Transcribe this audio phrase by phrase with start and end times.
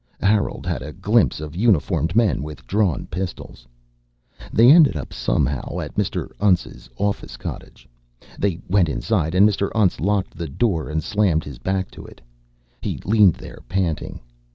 [0.23, 3.67] Harold had a glimpse of uniformed men with drawn pistols.
[4.51, 6.31] They ended up somehow at Mr.
[6.39, 7.87] Untz's office cottage.
[8.39, 9.69] They went inside and Mr.
[9.75, 12.19] Untz locked the door and slammed his back to it.
[12.81, 14.19] He leaned there, panting.